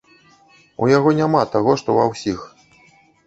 У 0.85 0.87
яго 0.97 1.09
няма 1.19 1.41
таго, 1.55 1.75
што 1.81 1.97
ва 1.99 2.05
ўсіх. 2.13 2.39